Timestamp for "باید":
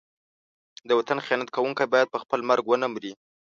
1.93-2.11